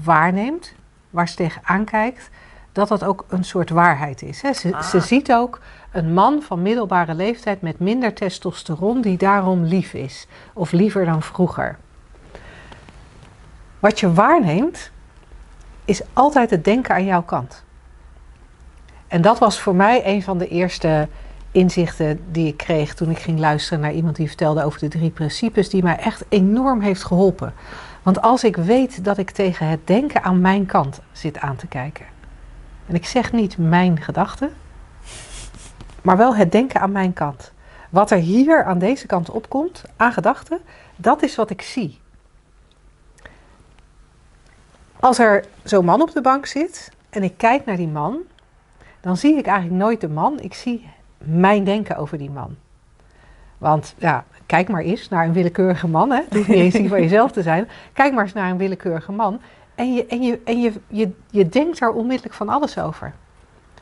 [0.04, 0.74] waarneemt,
[1.10, 2.30] waar ze tegenaan kijkt,
[2.78, 4.42] dat dat ook een soort waarheid is.
[4.42, 4.54] Hè.
[4.54, 4.82] Ze, Ah.
[4.82, 5.60] ze ziet ook
[5.92, 10.28] een man van middelbare leeftijd met minder testosteron die daarom lief is.
[10.54, 11.78] Of liever dan vroeger.
[13.80, 14.92] Wat je waarneemt,
[15.86, 17.64] is altijd het denken aan jouw kant.
[19.08, 21.08] En dat was voor mij een van de eerste
[21.52, 25.10] inzichten die ik kreeg toen ik ging luisteren naar iemand die vertelde over de drie
[25.10, 27.54] principes, die mij echt enorm heeft geholpen.
[28.04, 31.68] Want als ik weet dat ik tegen het denken aan mijn kant zit aan te
[31.68, 32.06] kijken,
[32.88, 34.54] en ik zeg niet mijn gedachten,
[36.02, 37.52] maar wel het denken aan mijn kant.
[37.90, 40.60] Wat er hier aan deze kant opkomt, aan gedachten,
[40.96, 42.00] dat is wat ik zie.
[45.00, 48.18] Als er zo'n man op de bank zit en ik kijk naar die man,
[49.02, 50.40] dan zie ik eigenlijk nooit de man.
[50.40, 52.56] Ik zie mijn denken over die man.
[53.58, 56.12] Want ja, kijk maar eens naar een willekeurige man.
[56.12, 56.22] Hè?
[56.30, 57.70] Het niet eens die van jezelf te zijn.
[57.94, 59.42] Kijk maar eens naar een willekeurige man.
[59.78, 63.14] En je, en je, en je, je, je denkt daar onmiddellijk van alles over.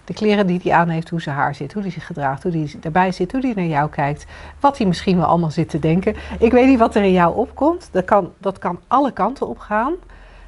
[0.06, 2.52] De kleren die hij aan heeft, hoe zijn haar zit, hoe hij zich gedraagt, hoe
[2.52, 4.26] hij erbij zit, hoe hij naar jou kijkt.
[4.60, 6.16] Wat hij misschien wel allemaal zit te denken.
[6.40, 7.90] Ik weet niet wat er in jou opkomt.
[7.92, 9.94] Dat kan, dat kan alle kanten op gaan.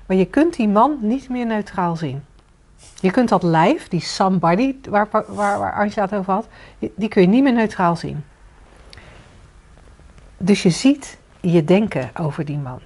[0.06, 2.24] Maar je kunt die man niet meer neutraal zien.
[3.00, 6.48] Je kunt dat lijf, die somebody waar, waar, waar Angela het over had,
[6.80, 8.24] die- die kun je niet meer neutraal zien.
[10.38, 12.80] Dus je ziet je denken over die man.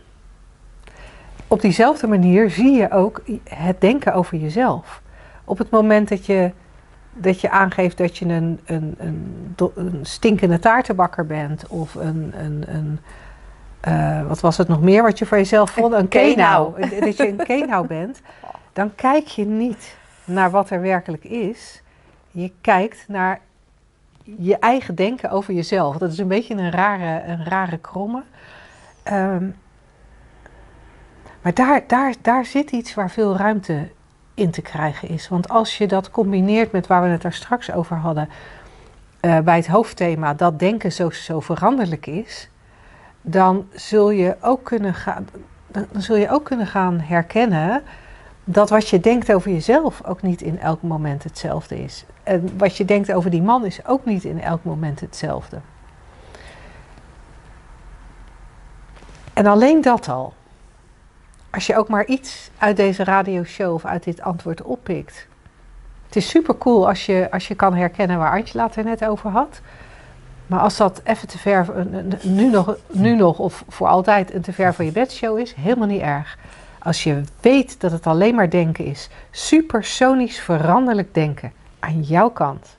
[1.52, 5.02] Op diezelfde manier zie je ook het denken over jezelf.
[5.46, 6.52] Op het moment dat je,
[7.14, 12.64] dat je aangeeft dat je een, een, een, een stinkende taartenbakker bent of een, een,
[12.68, 13.00] een
[13.80, 15.94] eh, wat was het nog meer wat je voor jezelf vond?
[15.94, 16.74] Een kenau.
[16.74, 17.00] kenau.
[17.06, 18.22] Dat je een kenau bent.
[18.74, 21.82] Dan kijk je niet naar wat er werkelijk is.
[22.32, 23.40] Je kijkt naar
[24.24, 25.98] je eigen denken over jezelf.
[25.98, 28.24] Dat is een beetje een rare, een rare kromme.
[29.04, 29.46] Ehm,
[31.42, 33.90] maar daar, daar, daar zit iets waar veel ruimte
[34.34, 35.30] in te krijgen is.
[35.30, 38.30] Want als je dat combineert met waar we het daar straks over hadden,
[39.20, 42.50] eh, bij het hoofdthema, dat denken zo, zo veranderlijk is,
[43.22, 45.28] dan zul je ook kunnen gaan,
[45.68, 47.84] dan dan zul je ook kunnen gaan herkennen
[48.44, 52.06] dat wat je denkt over jezelf ook niet in elk moment hetzelfde is.
[52.24, 55.60] En wat je denkt over die man is ook niet in elk moment hetzelfde.
[59.34, 60.34] En alleen dat al.
[61.52, 65.28] Als je ook maar iets uit deze radioshow of uit dit antwoord oppikt.
[66.06, 69.06] Het is super cool als je, als je kan herkennen waar Angela het er net
[69.06, 69.62] over had.
[70.48, 74.42] Maar als dat even te ver, een- nu nog, nu nog of voor altijd een
[74.42, 76.38] te ver van je bedshow is, helemaal niet erg.
[76.80, 82.78] Als je weet dat het alleen maar denken is, supersonisch veranderlijk denken aan jouw kant,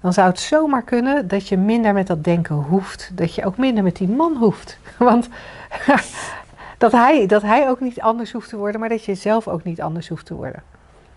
[0.00, 3.10] dan zou het zomaar kunnen dat je minder met dat denken hoeft.
[3.12, 4.78] Dat je ook minder met die man hoeft.
[4.98, 5.28] Want
[6.82, 9.64] dat hij, dat hij ook niet anders hoeft te worden, maar dat je zelf ook
[9.64, 10.62] niet anders hoeft te worden.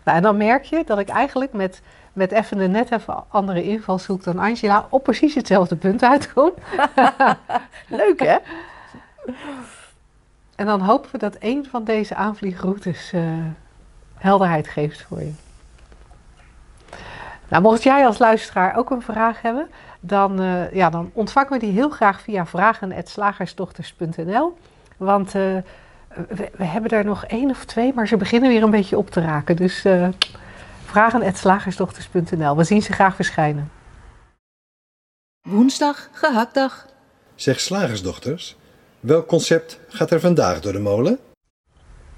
[0.04, 1.82] Nou, en dan merk je dat ik eigenlijk met,
[2.14, 6.52] met even een net even andere invalshoek dan Angela op precies hetzelfde punt uitkom.
[7.88, 8.38] Leuk hè?
[10.56, 13.22] En dan hopen we dat een van deze aanvliegroutes uh,
[14.18, 15.34] helderheid geeft voor je.
[17.48, 19.68] Nou, mocht jij als luisteraar ook een vraag hebben,
[20.00, 24.58] dan, uh, ja, dan ontvangen we die heel graag via vragen.slagersdochters.nl.
[24.98, 25.58] Want uh,
[26.28, 29.10] we, we, hebben er nog één of twee, maar ze beginnen weer een beetje op
[29.10, 29.56] te raken.
[29.56, 30.08] Dus uh,
[30.86, 32.56] vragen.slagersdochters.nl.
[32.56, 33.72] We zien ze graag verschijnen.
[35.42, 36.86] Woensdag, gehaktdag.
[37.36, 38.58] Zeg slagersdochters,
[39.00, 41.20] welk concept gaat er vandaag door de molen?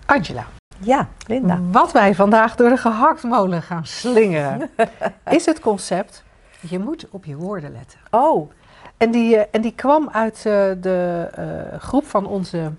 [0.06, 0.48] Angela.
[0.80, 1.60] Ja, Linda.
[1.72, 4.70] Wat wij vandaag door de gehaktmolen gaan slingeren,
[5.30, 6.24] is het concept:
[6.60, 8.00] je moet op je woorden letten.
[8.12, 8.52] Oh.
[8.98, 10.44] En die, uh, en die kwam uit uh,
[10.82, 12.72] de uh, groep van onze,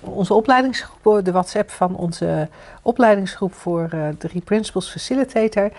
[0.00, 2.48] onze opleidingsgroep, de WhatsApp van onze
[2.82, 5.70] opleidingsgroep voor de Principles Facilitator.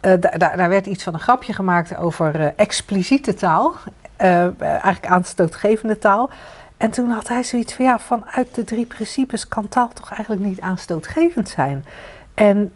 [0.00, 3.74] daar, daar werd iets van een grapje gemaakt over expliciete taal,
[4.16, 6.30] eigenlijk aanstootgevende taal.
[6.76, 10.42] En toen had hij zoiets van ja, vanuit de drie principes kan taal toch eigenlijk
[10.42, 11.84] niet aanstootgevend zijn.
[12.34, 12.72] En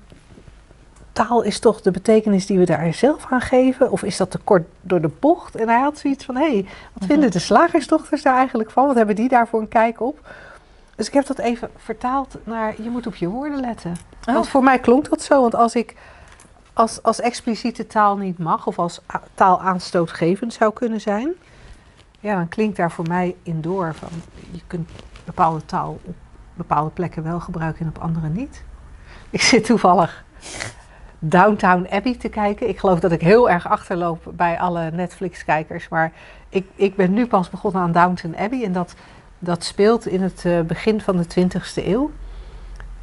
[1.26, 3.90] taal is toch de betekenis die we daar zelf aan geven?
[3.90, 5.56] Of is dat te kort door de bocht?
[5.56, 8.86] En hij had zoiets van hé, hey, wat vinden de slagersdochters daar eigenlijk van?
[8.86, 10.26] Wat hebben die daar voor een kijk op?
[10.96, 13.96] Dus ik heb dat even vertaald naar je moet op je woorden letten.
[14.26, 14.34] Oh.
[14.34, 15.96] Want voor mij klonk dat zo, want als ik
[16.72, 19.00] als, als expliciete taal niet mag of als
[19.34, 21.32] taal aanstootgevend zou kunnen zijn,
[22.20, 24.08] ja, dan klinkt daar voor mij in door van
[24.50, 24.90] je kunt
[25.24, 26.14] bepaalde taal op
[26.54, 28.62] bepaalde plekken wel gebruiken en op andere niet.
[29.30, 30.24] Ik zit toevallig
[31.18, 32.68] Downtown Abbey te kijken.
[32.68, 36.12] Ik geloof dat ik heel erg achterloop bij alle Netflix-kijkers, maar
[36.48, 38.94] ik, ik ben nu pas begonnen aan Downtown Abbey en dat,
[39.38, 42.10] dat speelt in het uh, begin van de 20e eeuw.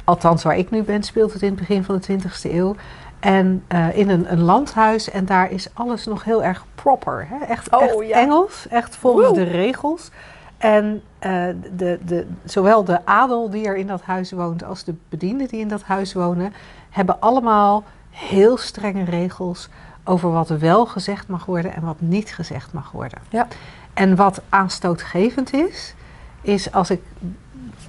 [0.04, 2.76] Althans, waar ik nu ben, speelt het in het begin van de 20e eeuw.
[3.20, 5.10] En uh, in een, een, landhuis.
[5.10, 7.26] En daar is alles nog heel erg proper.
[7.30, 7.44] Hè?
[7.44, 8.16] Echt, oh, echt ja.
[8.16, 9.36] Engels, echt volgens Woe.
[9.36, 10.10] de regels.
[10.58, 14.94] En uh, de, de, zowel de adel die er in dat huis woont als de
[15.08, 16.52] bedienden die in dat huis wonen,
[16.90, 17.84] hebben allemaal
[18.16, 19.68] heel strenge regels
[20.04, 23.18] over wat wel gezegd mag worden en wat niet gezegd mag worden.
[23.28, 23.46] Ja.
[23.94, 25.94] En wat aanstootgevend is,
[26.40, 27.00] is als ik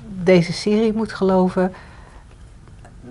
[0.04, 1.74] deze serie moet geloven,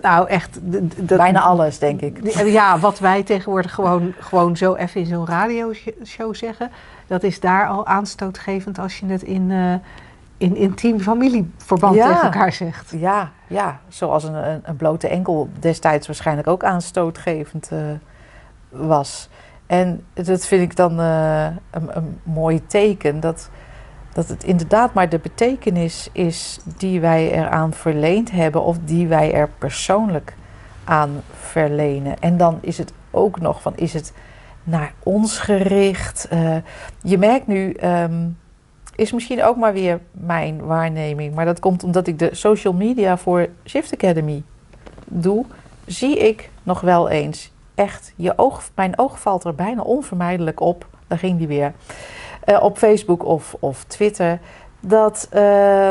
[0.03, 0.59] nou, echt.
[1.07, 2.33] Bijna alles, denk ik.
[2.45, 6.71] Ja, wat wij tegenwoordig gewoon, gewoon zo even in zo'n radioshow zeggen.
[7.07, 9.75] Dat is daar al aanstootgevend als je het in, uh,
[10.39, 12.07] in intiem familieverband ja.
[12.07, 12.93] tegen elkaar zegt.
[12.97, 13.81] Ja, ja.
[13.89, 17.79] zoals een, een, een, blote enkel destijds waarschijnlijk ook aanstootgevend uh,
[18.69, 19.29] was.
[19.67, 23.21] En dat vind ik dan uh, een, een mooi teken.
[23.21, 23.51] Dat,
[24.13, 29.33] dat het inderdaad maar de betekenis is die wij eraan verleend hebben of die wij
[29.33, 30.37] er persoonlijk
[30.85, 32.19] aan verlenen.
[32.19, 34.13] En dan is het ook nog van, is het
[34.65, 36.29] naar ons gericht?
[36.33, 36.57] Uh,
[37.03, 38.39] je merkt nu, um,
[38.97, 43.17] is misschien ook maar weer mijn waarneming, maar dat komt omdat ik de social media
[43.17, 44.43] voor Shift Academy
[45.05, 45.45] doe,
[45.87, 50.87] zie ik nog wel eens echt, je oog, mijn oog valt er bijna onvermijdelijk op.
[51.07, 51.73] Daar ging die weer
[52.45, 54.41] uh, op Facebook of, of Twitter,
[54.81, 55.91] dat, uh,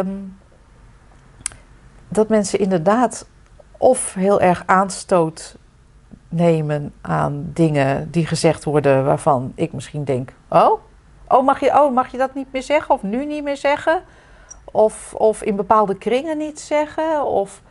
[2.07, 3.27] dat mensen inderdaad
[3.77, 5.57] of heel erg aanstoot
[6.29, 10.79] nemen aan dingen die gezegd worden waarvan ik misschien denk: oh,
[11.27, 14.03] oh, mag, je, oh mag je dat niet meer zeggen of nu niet meer zeggen?
[14.71, 17.25] Of, of in bepaalde kringen niet zeggen?
[17.25, 17.61] Of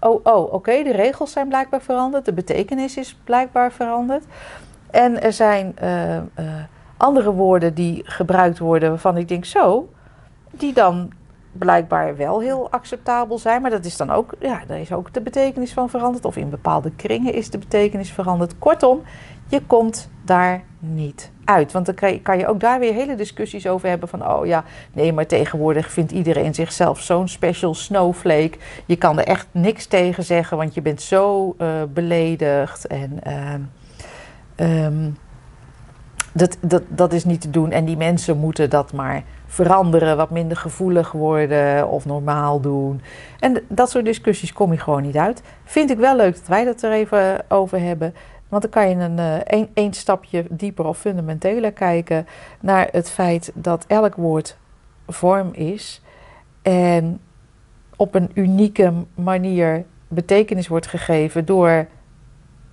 [0.00, 4.24] oh, oh oké, de regels zijn blijkbaar veranderd, de betekenis is blijkbaar veranderd.
[4.90, 5.74] En er zijn.
[5.82, 6.22] Uh, uh,
[7.00, 9.88] andere woorden die gebruikt worden waarvan ik denk zo,
[10.50, 11.12] die dan
[11.52, 15.20] blijkbaar wel heel acceptabel zijn, maar dat is dan ook, ja, daar is ook de
[15.20, 16.24] betekenis van veranderd.
[16.24, 18.58] Of in bepaalde kringen is de betekenis veranderd.
[18.58, 19.02] Kortom,
[19.48, 21.72] je komt daar niet uit.
[21.72, 25.12] Want dan kan je ook daar weer hele discussies over hebben van, oh ja, nee,
[25.12, 28.58] maar tegenwoordig vindt iedereen zichzelf zo'n special snowflake.
[28.86, 33.18] Je kan er echt niks tegen zeggen, want je bent zo uh, beledigd en.
[34.58, 35.06] Uh,
[36.32, 37.70] dat, dat, dat is niet te doen.
[37.70, 43.00] En die mensen moeten dat maar veranderen, wat minder gevoelig worden of normaal doen.
[43.38, 45.42] En dat soort discussies kom je gewoon niet uit.
[45.64, 48.14] Vind ik wel leuk dat wij dat er even over hebben.
[48.48, 52.26] Want dan kan je een, een, een stapje dieper of fundamenteler kijken
[52.60, 54.56] naar het feit dat elk woord
[55.06, 56.02] vorm is.
[56.62, 57.20] En
[57.96, 61.86] op een unieke manier betekenis wordt gegeven door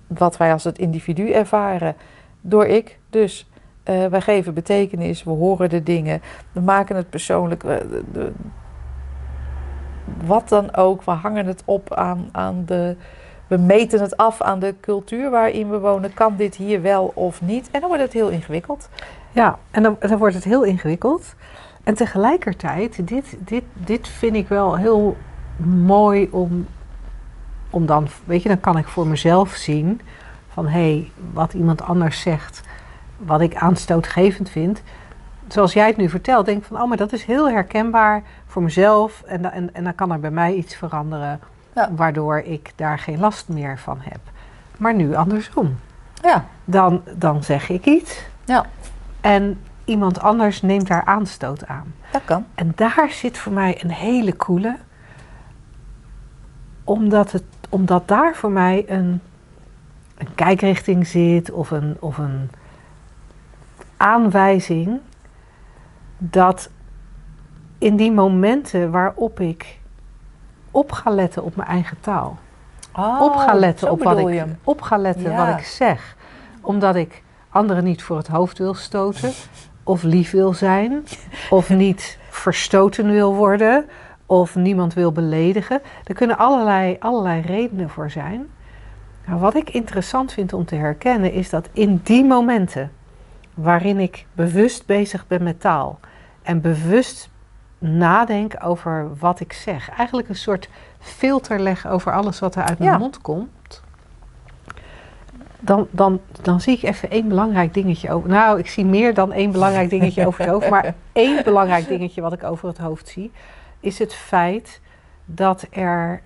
[0.06, 1.96] wat wij als het individu ervaren.
[2.40, 3.50] Door ik dus.
[3.84, 7.60] Uh, wij geven betekenis, we horen de dingen, we maken het persoonlijk.
[8.12, 8.32] De,
[10.24, 12.96] wat dan ook, we hangen het op aan, aan de
[13.48, 16.14] we meten het af aan de cultuur waarin we wonen.
[16.14, 17.70] Kan dit hier wel of niet?
[17.70, 18.88] En dan wordt het heel ingewikkeld.
[19.32, 21.34] Ja, en dan, dan wordt het heel ingewikkeld.
[21.82, 25.16] En tegelijkertijd, dit, dit, dit vind ik wel heel
[25.84, 26.66] mooi om,
[27.70, 30.00] om dan, weet je, dan kan ik voor mezelf zien
[30.48, 32.67] van hé, hey, wat iemand anders zegt,
[33.18, 34.82] wat ik aanstootgevend vind.
[35.48, 38.62] Zoals jij het nu vertelt, denk ik van, oh, maar dat is heel herkenbaar voor
[38.62, 39.22] mezelf.
[39.26, 41.40] En, en, en dan kan er bij mij iets veranderen,
[41.74, 41.90] Ja.
[41.96, 44.20] waardoor ik daar geen last meer van heb.
[44.76, 45.78] Maar nu andersom.
[46.22, 48.22] Ja, Dan, dan zeg ik iets.
[48.44, 48.64] Ja.
[49.20, 51.94] En iemand anders neemt daar aanstoot aan.
[52.12, 52.46] dat kan.
[52.54, 54.76] En daar zit voor mij een hele coole.
[56.84, 59.20] Omdat, het, omdat daar voor mij een,
[60.18, 62.50] een kijkrichting zit of een, of een
[63.98, 65.00] aanwijzing
[66.18, 66.70] dat
[67.78, 69.78] in die momenten waarop ik
[70.70, 72.38] op ga letten op mijn eigen taal,
[73.20, 75.46] op ga letten op wat ik, op ga letten Ja.
[75.46, 76.16] wat ik zeg,
[76.60, 79.32] omdat ik anderen niet voor het hoofd wil stoten,
[79.82, 81.04] of lief wil zijn,
[81.50, 83.84] of niet verstoten wil worden,
[84.26, 85.80] of niemand wil beledigen.
[86.04, 88.48] Er kunnen allerlei, allerlei redenen voor zijn.
[89.26, 92.90] Nou, wat ik interessant vind om te herkennen is dat in die momenten
[93.62, 96.00] waarin ik bewust bezig ben met taal
[96.42, 97.30] en bewust
[97.78, 100.68] nadenk over wat ik zeg, eigenlijk een soort
[100.98, 102.98] filter leg over alles wat er uit mijn Ja.
[102.98, 103.82] mond komt,
[105.60, 108.28] dan, dan, dan zie ik even één belangrijk dingetje over.
[108.28, 110.68] Nou, ik zie meer dan één belangrijk dingetje over het hoofd.
[110.70, 113.32] Maar één belangrijk dingetje wat ik over het hoofd zie,
[113.80, 114.80] is het feit
[115.24, 116.22] dat er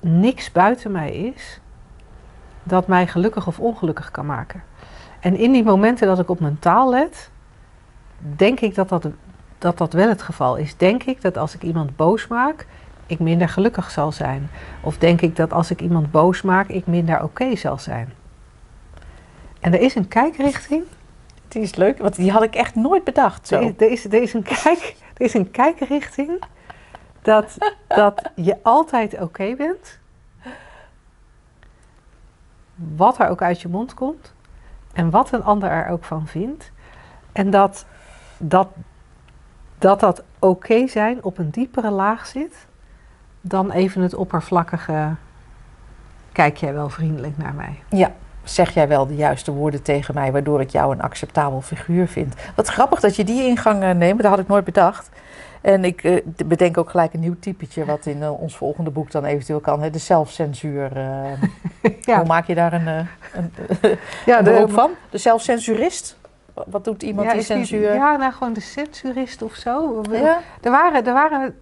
[0.00, 1.60] niks buiten mij is
[2.62, 4.62] dat mij gelukkig of ongelukkig kan maken.
[5.22, 7.30] En in die momenten dat ik op mijn taal let,
[8.18, 9.08] denk ik dat dat,
[9.58, 10.76] dat dat wel het geval is.
[10.76, 12.66] Denk ik dat als ik iemand boos maak,
[13.06, 14.50] ik minder gelukkig zal zijn.
[14.80, 18.12] Of denk ik dat als ik iemand boos maak, ik minder oké zal zijn.
[19.60, 20.84] En er is een kijkrichting.
[21.48, 23.46] Die is leuk, want die had ik echt nooit bedacht.
[23.46, 23.54] Zo.
[23.54, 26.42] Er is, er, is, er, is een kijk, er is een kijkrichting
[27.22, 27.56] dat,
[27.88, 29.98] dat je altijd oké bent.
[32.96, 34.32] Wat er ook uit je mond komt.
[34.92, 36.70] En wat een ander er ook van vindt.
[37.32, 37.86] En dat
[38.42, 38.68] dat,
[39.78, 42.66] dat, dat oké zijn op een diepere laag zit
[43.40, 45.14] dan even het oppervlakkige.
[46.32, 47.82] Kijk jij wel vriendelijk naar mij?
[47.88, 48.12] Ja,
[48.44, 52.34] zeg jij wel de juiste woorden tegen mij, waardoor ik jou een acceptabel figuur vind.
[52.54, 55.10] Wat grappig dat je die ingang eh, neemt, dat had ik nooit bedacht.
[55.62, 59.10] En ik eh, bedenk ook gelijk een nieuw typetje wat in eh, ons volgende boek
[59.10, 59.82] dan eventueel kan.
[59.82, 59.90] Hè?
[59.90, 60.96] De zelfcensuur.
[60.96, 61.32] eh,
[62.00, 62.16] Ja.
[62.16, 63.06] Hoe maak je daar een, een,
[64.26, 64.90] Ja, een beroep van?
[65.10, 66.16] De zelfcensurist?
[66.54, 67.94] Wa- Wat doet iemand die censuur?
[67.94, 70.02] ja, nou gewoon de censurist of zo.
[70.10, 70.38] Ja?
[70.60, 71.54] Er waren, er waren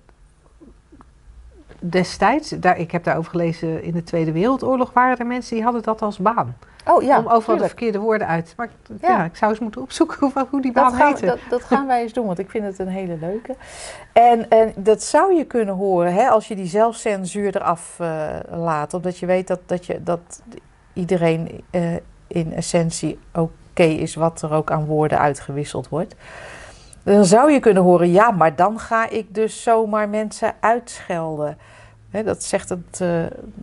[1.80, 5.82] destijds, daar, ik heb daarover gelezen in de Tweede Wereldoorlog, waren er mensen die hadden
[5.82, 6.56] dat als baan.
[6.84, 8.54] Oh ja, om overal de verkeerde woorden uit.
[8.56, 8.68] Maar
[9.00, 9.08] ja.
[9.08, 9.24] Ja.
[9.24, 12.02] ik zou eens moeten opzoeken hoe, hoe die baan Dat gaan, dat, dat gaan wij
[12.02, 13.54] eens doen, want ik vind het een hele leuke.
[14.12, 18.94] En, en dat zou je kunnen horen hè, als je die zelfcensuur eraf eh, laat.
[18.94, 20.42] Omdat je weet dat, dat, je, dat
[20.92, 21.94] iedereen eh,
[22.26, 26.14] in essentie oké is wat er ook aan woorden uitgewisseld wordt.
[27.14, 31.58] Dan zou je kunnen horen, ja, maar dan ga ik dus zomaar mensen uitschelden.
[32.24, 33.08] Dat zegt het, eh,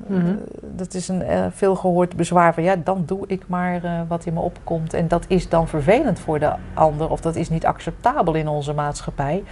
[0.07, 0.35] Mhm.
[0.61, 4.33] dat is een eh, veelgehoord bezwaar van ja, dan doe ik maar eh, wat in
[4.33, 4.93] me opkomt.
[4.93, 8.73] En dat is dan vervelend voor de ander of dat is niet acceptabel in onze
[8.73, 9.43] maatschappij.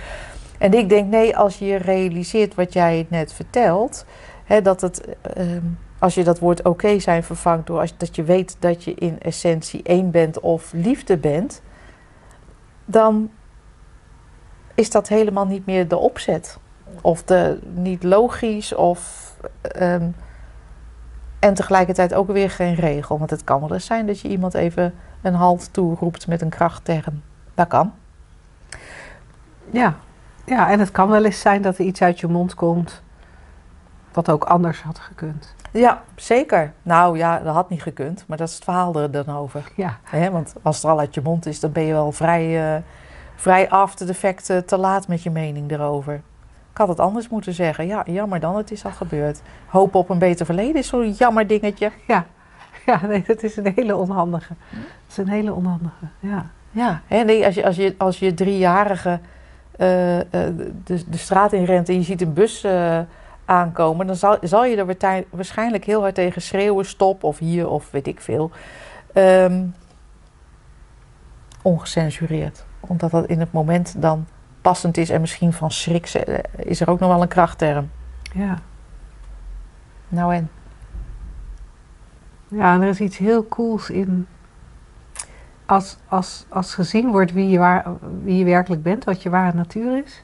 [0.58, 4.05] En ik denk, nee, als je realiseert wat jij net vertelt,
[4.63, 5.62] dat het, ehm,
[5.99, 9.19] als je dat woord oké zijn vervangt door als, dat je weet dat je in
[9.21, 11.62] essentie één bent of liefde bent,
[12.86, 13.29] dan
[14.75, 16.57] is dat helemaal niet meer de opzet.
[17.01, 19.33] Of de, niet logisch of.
[19.61, 20.09] ehm,
[21.39, 23.17] en tegelijkertijd ook weer geen regel.
[23.17, 26.49] Want het kan wel eens zijn dat je iemand even een halt toeroept met een
[26.49, 27.21] krachtterm.
[27.53, 27.93] Dat kan.
[29.71, 29.95] Ja.
[30.45, 33.03] ja, en het kan wel eens zijn dat er iets uit je mond komt
[34.15, 35.55] wat ook anders had gekund.
[35.71, 36.73] Ja, zeker.
[36.84, 39.71] Nou ja, dat had niet gekund, maar dat is het verhaal er dan over.
[39.76, 39.97] Ja,
[40.32, 42.82] want als het al uit je mond is, dan ben je wel vrij, eh,
[43.36, 46.13] vrij after the fact eh, te laat met je mening erover.
[46.71, 47.88] Ik had het anders moeten zeggen.
[47.88, 49.41] Ja, jammer dan, het is al gebeurd.
[49.67, 51.91] Hopen op een beter verleden is zo'n jammer dingetje.
[52.07, 52.25] ja.
[52.86, 54.53] Ja, nee, dat is een hele onhandige.
[54.69, 54.79] Dat
[55.09, 56.49] is een hele onhandige, ja.
[56.71, 59.19] Ja, hè, nee, als je, als je, als je driejarige
[59.71, 60.25] eh, eh,
[60.83, 62.65] de, de straat in rent en je ziet een bus
[63.45, 67.91] aankomen, dan zal, zal je er waarschijnlijk heel hard tegen schreeuwen, stop of hier of
[67.91, 68.51] weet ik veel.
[69.13, 69.63] Ehm,
[71.61, 72.64] ongecensureerd.
[72.88, 74.25] Omdat dat in het moment dan
[74.61, 76.13] passend is en misschien van schrik
[76.55, 77.89] is er ook nog wel een krachtterm.
[78.33, 78.59] ja.
[80.07, 80.49] Nou en?
[82.47, 84.27] Ja, en er is iets heel cools in.
[85.65, 87.86] Als, als, als gezien wordt wie je, waar,
[88.23, 90.23] wie je werkelijk bent, wat je ware natuur is.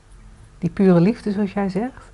[0.58, 2.12] Die pure liefde, zoals jij zegt.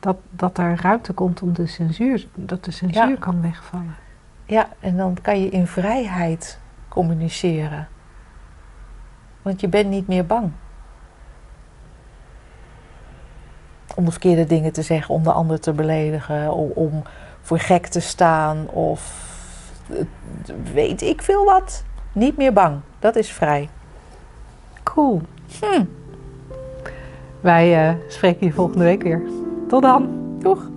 [0.00, 3.16] Dat, dat er ruimte komt om de censuur, dat de censuur Ja.
[3.18, 3.94] kan wegvallen.
[4.44, 7.88] Ja, en dan kan je in vrijheid communiceren.
[9.42, 10.50] Want je bent niet meer bang.
[13.94, 17.02] Om de verkeerde dingen te zeggen, om de ander te beledigen, om, om
[17.40, 19.30] voor gek te staan of
[19.90, 20.04] eh,
[20.72, 21.84] weet ik veel wat.
[22.12, 23.68] Niet meer bang, dat is vrij.
[24.82, 25.20] Cool.
[25.60, 25.84] Hm.
[27.40, 29.22] Wij eh, spreken je volgende week weer.
[29.68, 30.08] Tot dan.
[30.38, 30.70] Doeg!